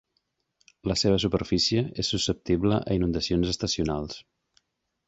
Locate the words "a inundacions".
2.81-3.55